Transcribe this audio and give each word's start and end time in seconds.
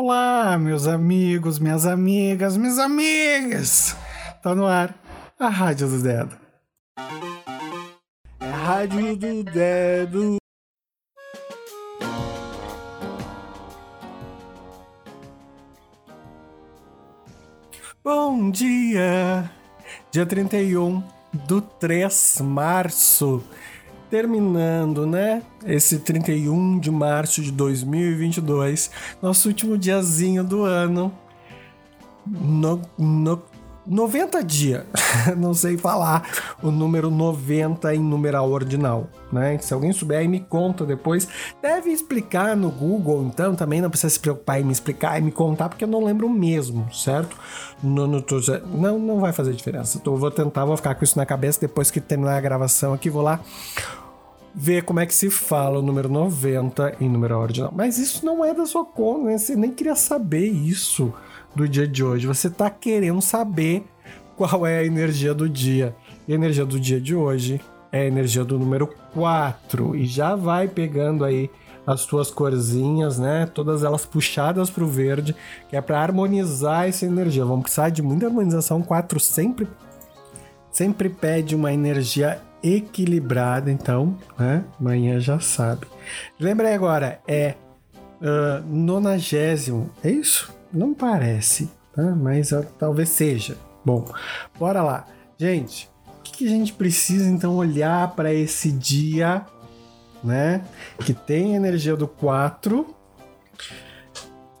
Olá, 0.00 0.56
meus 0.56 0.86
amigos, 0.86 1.58
minhas 1.58 1.84
amigas, 1.84 2.56
minhas 2.56 2.78
amigas! 2.78 3.96
Tá 4.40 4.54
no 4.54 4.64
ar 4.64 4.94
a 5.36 5.48
Rádio 5.48 5.88
do 5.88 6.00
Dedo. 6.00 6.38
É 8.38 8.46
a 8.46 8.56
Rádio 8.56 9.16
do 9.16 9.42
Dedo. 9.42 10.36
Bom 18.04 18.52
dia! 18.52 19.50
Dia 20.12 20.24
31 20.24 21.02
do 21.32 21.60
3 21.60 22.40
março 22.42 23.42
terminando, 24.10 25.06
né? 25.06 25.42
Esse 25.64 25.98
31 25.98 26.78
de 26.78 26.90
março 26.90 27.42
de 27.42 27.52
2022, 27.52 28.90
nosso 29.22 29.48
último 29.48 29.76
diazinho 29.76 30.42
do 30.44 30.62
ano. 30.62 31.12
No, 32.26 32.82
no 32.98 33.42
90 33.88 34.44
dias, 34.44 34.84
não 35.38 35.54
sei 35.54 35.78
falar 35.78 36.28
o 36.62 36.70
número 36.70 37.10
90 37.10 37.94
em 37.94 38.00
numeral 38.00 38.50
ordinal, 38.50 39.06
né? 39.32 39.56
Se 39.58 39.72
alguém 39.72 39.92
souber 39.92 40.18
aí 40.18 40.28
me 40.28 40.40
conta 40.40 40.84
depois. 40.84 41.26
Deve 41.62 41.90
explicar 41.90 42.54
no 42.54 42.70
Google, 42.70 43.24
então 43.24 43.54
também 43.54 43.80
não 43.80 43.88
precisa 43.88 44.10
se 44.10 44.20
preocupar 44.20 44.60
em 44.60 44.64
me 44.64 44.72
explicar 44.72 45.18
e 45.18 45.22
me 45.22 45.32
contar, 45.32 45.70
porque 45.70 45.84
eu 45.84 45.88
não 45.88 46.04
lembro 46.04 46.28
mesmo, 46.28 46.86
certo? 46.92 47.34
No, 47.82 48.06
no, 48.06 48.22
não, 48.74 48.98
não 48.98 49.20
vai 49.20 49.32
fazer 49.32 49.54
diferença. 49.54 49.96
Então, 49.96 50.14
vou 50.16 50.30
tentar, 50.30 50.66
vou 50.66 50.76
ficar 50.76 50.94
com 50.94 51.02
isso 51.02 51.16
na 51.16 51.24
cabeça 51.24 51.60
depois 51.60 51.90
que 51.90 52.00
terminar 52.00 52.36
a 52.36 52.40
gravação 52.40 52.92
aqui, 52.92 53.08
vou 53.08 53.22
lá 53.22 53.40
ver 54.58 54.82
como 54.82 54.98
é 54.98 55.06
que 55.06 55.14
se 55.14 55.30
fala 55.30 55.78
o 55.78 55.82
número 55.82 56.08
90 56.08 56.96
em 57.00 57.08
numeral 57.08 57.42
ordinal. 57.42 57.72
Mas 57.72 57.96
isso 57.96 58.26
não 58.26 58.44
é 58.44 58.52
da 58.52 58.66
sua 58.66 58.84
conta, 58.84 59.26
né? 59.26 59.38
Você 59.38 59.54
nem 59.54 59.70
queria 59.70 59.94
saber 59.94 60.48
isso 60.48 61.14
do 61.54 61.68
dia 61.68 61.86
de 61.86 62.02
hoje. 62.02 62.26
Você 62.26 62.48
está 62.48 62.68
querendo 62.68 63.22
saber 63.22 63.84
qual 64.36 64.66
é 64.66 64.78
a 64.78 64.84
energia 64.84 65.32
do 65.32 65.48
dia. 65.48 65.94
E 66.26 66.32
a 66.32 66.34
energia 66.34 66.66
do 66.66 66.80
dia 66.80 67.00
de 67.00 67.14
hoje 67.14 67.60
é 67.92 68.00
a 68.00 68.06
energia 68.06 68.44
do 68.44 68.58
número 68.58 68.92
4. 69.14 69.94
E 69.94 70.06
já 70.06 70.34
vai 70.34 70.66
pegando 70.66 71.24
aí 71.24 71.48
as 71.86 72.04
tuas 72.04 72.28
corzinhas, 72.28 73.16
né? 73.16 73.46
Todas 73.46 73.84
elas 73.84 74.04
puxadas 74.04 74.68
para 74.70 74.82
o 74.82 74.88
verde, 74.88 75.36
que 75.70 75.76
é 75.76 75.80
para 75.80 76.02
harmonizar 76.02 76.88
essa 76.88 77.06
energia. 77.06 77.44
Vamos 77.44 77.62
precisar 77.62 77.90
de 77.90 78.02
muita 78.02 78.26
harmonização. 78.26 78.82
4 78.82 79.20
sempre 79.20 79.68
sempre 80.78 81.08
pede 81.08 81.56
uma 81.56 81.72
energia 81.72 82.40
equilibrada, 82.62 83.68
então, 83.68 84.16
né? 84.38 84.64
Amanhã 84.78 85.18
já 85.18 85.40
sabe. 85.40 85.88
Lembra 86.38 86.68
aí 86.68 86.74
agora, 86.74 87.20
é 87.26 87.56
uh, 88.20 88.64
nonagésimo, 88.64 89.90
é 90.04 90.10
isso? 90.12 90.54
Não 90.72 90.94
parece, 90.94 91.68
tá? 91.92 92.02
mas 92.14 92.52
uh, 92.52 92.64
talvez 92.78 93.08
seja. 93.08 93.56
Bom, 93.84 94.04
bora 94.56 94.80
lá. 94.80 95.04
Gente, 95.36 95.90
o 96.16 96.22
que, 96.22 96.30
que 96.30 96.46
a 96.46 96.50
gente 96.50 96.72
precisa 96.72 97.28
então 97.28 97.56
olhar 97.56 98.14
para 98.14 98.32
esse 98.32 98.70
dia, 98.70 99.44
né? 100.22 100.62
Que 101.04 101.12
tem 101.12 101.56
energia 101.56 101.96
do 101.96 102.06
4. 102.06 102.86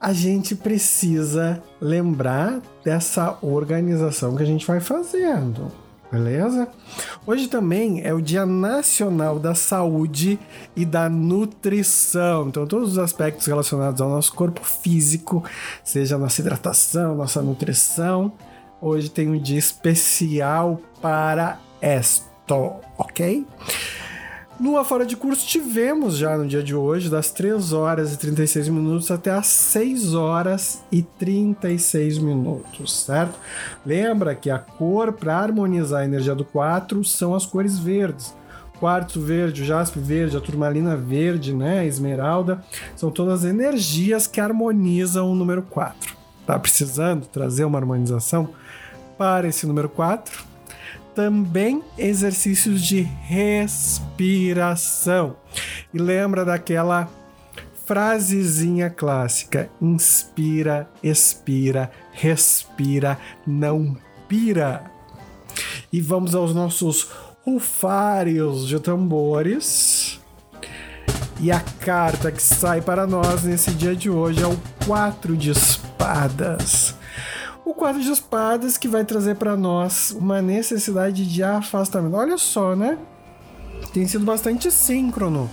A 0.00 0.14
gente 0.14 0.54
precisa 0.54 1.62
lembrar 1.78 2.62
dessa 2.82 3.36
organização 3.42 4.34
que 4.34 4.42
a 4.42 4.46
gente 4.46 4.66
vai 4.66 4.80
fazendo 4.80 5.84
beleza? 6.10 6.68
Hoje 7.26 7.48
também 7.48 8.02
é 8.04 8.12
o 8.14 8.20
Dia 8.20 8.46
Nacional 8.46 9.38
da 9.38 9.54
Saúde 9.54 10.38
e 10.74 10.84
da 10.84 11.08
Nutrição. 11.08 12.48
Então, 12.48 12.66
todos 12.66 12.92
os 12.92 12.98
aspectos 12.98 13.46
relacionados 13.46 14.00
ao 14.00 14.08
nosso 14.08 14.32
corpo 14.34 14.64
físico, 14.64 15.44
seja 15.82 16.18
nossa 16.18 16.40
hidratação, 16.40 17.14
nossa 17.14 17.42
nutrição, 17.42 18.32
hoje 18.80 19.08
tem 19.08 19.28
um 19.28 19.38
dia 19.38 19.58
especial 19.58 20.80
para 21.00 21.58
esto, 21.80 22.74
ok? 22.98 23.46
Lua 24.58 24.84
fora 24.84 25.04
de 25.04 25.14
curso 25.14 25.46
tivemos 25.46 26.16
já 26.16 26.38
no 26.38 26.46
dia 26.46 26.62
de 26.62 26.74
hoje, 26.74 27.10
das 27.10 27.30
3 27.30 27.74
horas 27.74 28.14
e 28.14 28.16
36 28.16 28.68
minutos 28.70 29.10
até 29.10 29.30
as 29.30 29.48
6 29.48 30.14
horas 30.14 30.82
e 30.90 31.02
36 31.02 32.16
minutos, 32.16 33.04
certo? 33.04 33.38
Lembra 33.84 34.34
que 34.34 34.48
a 34.48 34.58
cor 34.58 35.12
para 35.12 35.36
harmonizar 35.36 36.00
a 36.00 36.04
energia 36.06 36.34
do 36.34 36.42
4 36.42 37.04
são 37.04 37.34
as 37.34 37.44
cores 37.44 37.78
verdes. 37.78 38.34
Quartzo 38.80 39.20
verde, 39.20 39.62
jaspe 39.62 40.00
verde, 40.00 40.38
a 40.38 40.40
turmalina 40.40 40.96
verde, 40.96 41.54
né, 41.54 41.80
a 41.80 41.84
esmeralda, 41.84 42.64
são 42.94 43.10
todas 43.10 43.44
energias 43.44 44.26
que 44.26 44.40
harmonizam 44.40 45.30
o 45.30 45.34
número 45.34 45.62
4. 45.62 46.16
Tá 46.46 46.58
precisando 46.58 47.26
trazer 47.26 47.66
uma 47.66 47.78
harmonização 47.78 48.48
para 49.18 49.48
esse 49.48 49.66
número 49.66 49.90
4? 49.90 50.55
Também 51.16 51.82
exercícios 51.96 52.80
de 52.82 53.00
respiração. 53.00 54.04
E 55.92 55.98
lembra 55.98 56.44
daquela 56.44 57.08
frasezinha 57.86 58.90
clássica: 58.90 59.70
inspira, 59.80 60.88
expira, 61.02 61.90
respira, 62.12 63.18
não 63.46 63.96
pira. 64.28 64.84
E 65.90 66.02
vamos 66.02 66.34
aos 66.34 66.54
nossos 66.54 67.08
rufários 67.44 68.68
de 68.68 68.78
tambores. 68.78 70.20
E 71.40 71.50
a 71.50 71.60
carta 71.60 72.30
que 72.30 72.42
sai 72.42 72.80
para 72.82 73.06
nós 73.06 73.42
nesse 73.42 73.70
dia 73.72 73.96
de 73.96 74.10
hoje 74.10 74.42
é 74.42 74.46
o 74.46 74.58
quatro 74.86 75.36
de 75.36 75.50
espadas 75.50 76.94
o 77.66 77.74
quadro 77.74 78.00
de 78.00 78.12
espadas 78.12 78.78
que 78.78 78.86
vai 78.86 79.04
trazer 79.04 79.34
para 79.34 79.56
nós 79.56 80.12
uma 80.12 80.40
necessidade 80.40 81.26
de 81.26 81.42
afastamento. 81.42 82.14
Olha 82.14 82.38
só, 82.38 82.76
né? 82.76 82.96
Tem 83.92 84.06
sido 84.06 84.24
bastante 84.24 84.70
síncrono, 84.70 85.50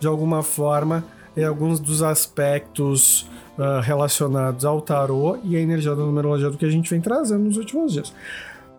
de 0.00 0.06
alguma 0.06 0.42
forma, 0.42 1.04
em 1.36 1.44
alguns 1.44 1.78
dos 1.78 2.02
aspectos 2.02 3.28
uh, 3.58 3.80
relacionados 3.82 4.64
ao 4.64 4.80
tarô 4.80 5.38
e 5.44 5.54
a 5.54 5.60
energia 5.60 5.94
da 5.94 6.02
numerologia 6.02 6.48
do 6.48 6.56
que 6.56 6.64
a 6.64 6.70
gente 6.70 6.88
vem 6.88 7.00
trazendo 7.00 7.44
nos 7.44 7.58
últimos 7.58 7.92
dias. 7.92 8.10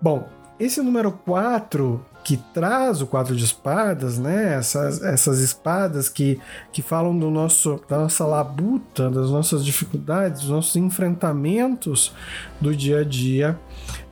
Bom, 0.01 0.27
esse 0.65 0.81
número 0.81 1.11
4 1.11 2.05
que 2.23 2.37
traz 2.37 3.01
o 3.01 3.07
quadro 3.07 3.35
de 3.35 3.43
espadas, 3.43 4.19
né? 4.19 4.53
Essas, 4.53 5.01
essas 5.01 5.39
espadas 5.39 6.07
que, 6.07 6.39
que 6.71 6.81
falam 6.81 7.17
do 7.17 7.31
nosso, 7.31 7.81
da 7.89 7.97
nossa 7.97 8.25
labuta, 8.25 9.09
das 9.09 9.31
nossas 9.31 9.65
dificuldades, 9.65 10.41
dos 10.41 10.49
nossos 10.51 10.75
enfrentamentos 10.75 12.13
do 12.59 12.75
dia 12.75 12.99
a 12.99 13.03
dia, 13.03 13.59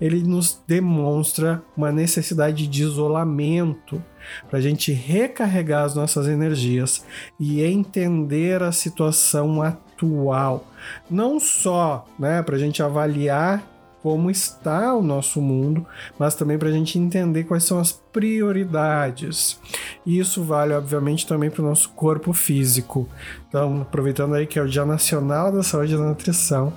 ele 0.02 0.24
nos 0.24 0.60
demonstra 0.68 1.62
uma 1.78 1.92
necessidade 1.92 2.68
de 2.68 2.82
isolamento 2.82 4.04
para 4.50 4.58
a 4.58 4.62
gente 4.62 4.92
recarregar 4.92 5.86
as 5.86 5.94
nossas 5.94 6.28
energias 6.28 7.06
e 7.40 7.64
entender 7.64 8.64
a 8.64 8.72
situação 8.72 9.62
atual. 9.62 10.66
Não 11.10 11.40
só 11.40 12.08
né, 12.18 12.42
para 12.42 12.56
a 12.56 12.60
gente 12.60 12.82
avaliar 12.82 13.64
como 14.02 14.32
está 14.32 14.94
o 14.94 15.02
nosso 15.02 15.42
mundo, 15.42 15.86
mas 16.18 16.36
também 16.36 16.58
para 16.58 16.70
a 16.70 16.72
gente 16.72 16.98
entender 16.98 17.44
quais 17.44 17.64
são 17.64 17.80
as 17.80 17.92
prioridades. 17.92 19.60
E 20.06 20.20
isso 20.20 20.44
vale, 20.44 20.74
obviamente, 20.74 21.28
também 21.28 21.50
para 21.50 21.62
o 21.62 21.66
nosso 21.66 21.90
corpo 21.90 22.34
físico. 22.34 23.08
Então, 23.48 23.82
aproveitando 23.82 24.36
aí 24.36 24.48
que 24.48 24.58
é 24.58 24.62
o 24.62 24.68
Dia 24.68 24.86
Nacional 24.86 25.52
da 25.52 25.64
Saúde 25.64 25.94
e 25.94 25.98
da 25.98 26.04
Nutrição, 26.04 26.74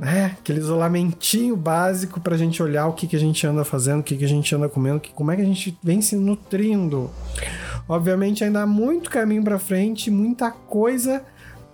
né? 0.00 0.36
Aquele 0.40 0.60
isolamentinho 0.60 1.54
básico 1.54 2.20
para 2.20 2.34
a 2.34 2.38
gente 2.38 2.62
olhar 2.62 2.86
o 2.86 2.94
que, 2.94 3.06
que 3.06 3.14
a 3.16 3.20
gente 3.20 3.46
anda 3.46 3.64
fazendo, 3.64 4.00
o 4.00 4.02
que, 4.02 4.16
que 4.16 4.24
a 4.24 4.28
gente 4.28 4.54
anda 4.54 4.66
comendo, 4.66 4.98
que, 4.98 5.12
como 5.12 5.30
é 5.30 5.36
que 5.36 5.42
a 5.42 5.44
gente 5.46 5.78
vem 5.82 6.00
se 6.00 6.16
nutrindo. 6.16 7.10
Obviamente, 7.86 8.42
ainda 8.42 8.62
há 8.62 8.66
muito 8.66 9.10
caminho 9.10 9.44
para 9.44 9.58
frente, 9.58 10.10
muita 10.10 10.50
coisa 10.50 11.22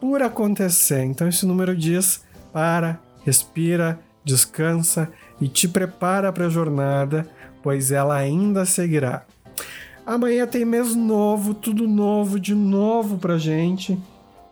por 0.00 0.22
acontecer. 0.22 1.04
Então, 1.04 1.28
esse 1.28 1.46
número 1.46 1.76
diz: 1.76 2.24
para, 2.52 2.98
respira, 3.24 4.00
descansa 4.26 5.08
e 5.40 5.46
te 5.46 5.68
prepara 5.68 6.32
para 6.32 6.46
a 6.46 6.50
jornada, 6.50 7.28
pois 7.62 7.92
ela 7.92 8.16
ainda 8.16 8.66
seguirá. 8.66 9.24
Amanhã 10.04 10.46
tem 10.46 10.64
mês 10.64 10.96
novo, 10.96 11.54
tudo 11.54 11.86
novo, 11.86 12.40
de 12.40 12.54
novo 12.54 13.18
para 13.18 13.38
gente. 13.38 13.96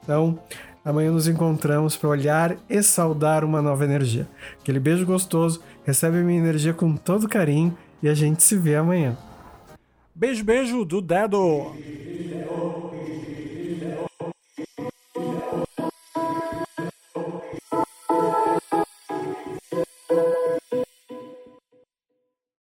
Então, 0.03 0.39
amanhã 0.85 1.11
nos 1.11 1.27
encontramos 1.27 1.97
para 1.97 2.09
olhar 2.09 2.57
e 2.71 2.83
saudar 2.85 3.45
uma 3.45 3.61
nova 3.61 3.85
energia. 3.85 4.29
Aquele 4.61 4.79
beijo 4.79 5.05
gostoso, 5.05 5.61
recebe 5.85 6.19
minha 6.19 6.39
energia 6.39 6.73
com 6.73 6.95
todo 6.95 7.29
carinho 7.29 7.77
e 8.01 8.09
a 8.09 8.15
gente 8.15 8.45
se 8.45 8.57
vê 8.57 8.77
amanhã. 8.77 9.17
Beijo, 10.15 10.45
beijo 10.45 10.85
do 10.85 11.01
dedo! 11.01 11.75